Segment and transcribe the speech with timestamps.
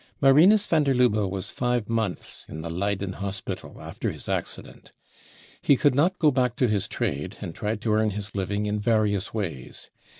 [0.19, 4.91] Marirrus van der Lubbe was five months in the Leyden Hospital after his accident.
[5.63, 8.79] Pie could not go back to Ins trade, and tried to earn his living in
[8.79, 9.91] various ways.